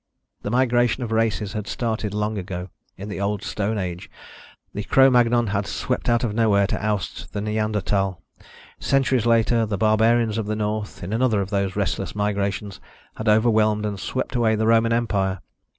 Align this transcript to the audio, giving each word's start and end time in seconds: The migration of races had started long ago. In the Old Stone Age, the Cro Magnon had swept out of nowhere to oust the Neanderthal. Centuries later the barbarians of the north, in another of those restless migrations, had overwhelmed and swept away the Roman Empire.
The 0.41 0.49
migration 0.49 1.03
of 1.03 1.11
races 1.11 1.53
had 1.53 1.67
started 1.67 2.11
long 2.11 2.35
ago. 2.39 2.71
In 2.97 3.07
the 3.07 3.21
Old 3.21 3.43
Stone 3.43 3.77
Age, 3.77 4.09
the 4.73 4.81
Cro 4.81 5.11
Magnon 5.11 5.45
had 5.53 5.67
swept 5.67 6.09
out 6.09 6.23
of 6.23 6.33
nowhere 6.33 6.65
to 6.65 6.83
oust 6.83 7.33
the 7.33 7.39
Neanderthal. 7.39 8.19
Centuries 8.79 9.27
later 9.27 9.67
the 9.67 9.77
barbarians 9.77 10.39
of 10.39 10.47
the 10.47 10.55
north, 10.55 11.03
in 11.03 11.13
another 11.13 11.39
of 11.39 11.51
those 11.51 11.75
restless 11.75 12.15
migrations, 12.15 12.79
had 13.17 13.29
overwhelmed 13.29 13.85
and 13.85 13.99
swept 13.99 14.33
away 14.35 14.55
the 14.55 14.65
Roman 14.65 14.91
Empire. 14.91 15.39